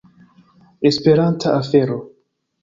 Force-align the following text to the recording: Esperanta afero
Esperanta 0.89 1.53
afero 1.61 1.97